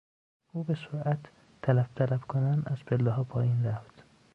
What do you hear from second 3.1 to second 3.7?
پایین